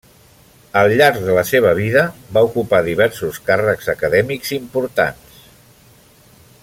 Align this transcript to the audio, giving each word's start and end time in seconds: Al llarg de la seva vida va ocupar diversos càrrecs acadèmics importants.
Al 0.79 0.93
llarg 1.01 1.19
de 1.25 1.35
la 1.37 1.43
seva 1.49 1.73
vida 1.79 2.03
va 2.37 2.43
ocupar 2.47 2.79
diversos 2.87 3.39
càrrecs 3.51 3.93
acadèmics 3.95 4.55
importants. 4.59 5.47